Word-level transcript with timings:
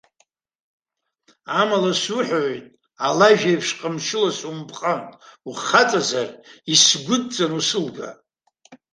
Амала, 1.59 1.91
суҳәоит, 2.01 2.65
алажә 3.07 3.43
еиԥш 3.49 3.69
ҟамчыла 3.79 4.31
сумыпҟан, 4.37 5.03
ухаҵазар, 5.49 6.29
исгәыдҵаны 6.73 7.55
усылга! 7.59 8.09